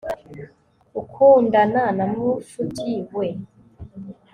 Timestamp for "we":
3.15-3.27